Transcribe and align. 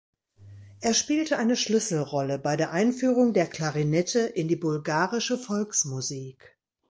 Er 0.79 0.95
spielte 0.95 1.37
eine 1.37 1.55
Schlüsselrolle 1.55 2.39
bei 2.39 2.57
der 2.57 2.71
Einführung 2.71 3.33
der 3.33 3.45
Klarinette 3.45 4.21
in 4.21 4.47
die 4.47 4.55
bulgarische 4.55 5.37
Volksmusik. 5.37 6.57